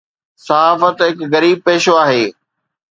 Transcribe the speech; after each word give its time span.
صحافت 0.45 0.97
هڪ 1.05 1.17
غريب 1.33 1.57
پيشو 1.65 1.93
هو. 2.09 2.23